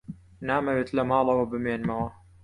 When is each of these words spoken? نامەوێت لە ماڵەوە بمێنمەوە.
نامەوێت 0.47 0.89
لە 0.97 1.03
ماڵەوە 1.09 1.45
بمێنمەوە. 1.51 2.07